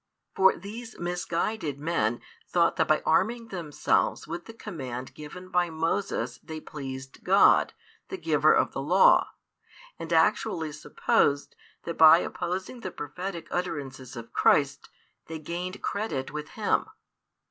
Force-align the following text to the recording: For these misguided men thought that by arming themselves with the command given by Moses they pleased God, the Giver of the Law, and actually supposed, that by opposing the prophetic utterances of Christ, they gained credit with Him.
For 0.33 0.57
these 0.57 0.97
misguided 0.97 1.79
men 1.79 2.21
thought 2.47 2.75
that 2.77 2.87
by 2.87 3.03
arming 3.05 3.49
themselves 3.49 4.27
with 4.27 4.45
the 4.45 4.53
command 4.53 5.13
given 5.13 5.49
by 5.49 5.69
Moses 5.69 6.39
they 6.39 6.59
pleased 6.59 7.23
God, 7.23 7.73
the 8.07 8.17
Giver 8.17 8.51
of 8.51 8.71
the 8.71 8.81
Law, 8.81 9.29
and 9.99 10.11
actually 10.11 10.71
supposed, 10.71 11.55
that 11.83 11.99
by 11.99 12.17
opposing 12.17 12.79
the 12.79 12.89
prophetic 12.89 13.47
utterances 13.51 14.15
of 14.15 14.33
Christ, 14.33 14.89
they 15.27 15.37
gained 15.37 15.83
credit 15.83 16.31
with 16.31 16.49
Him. 16.57 16.87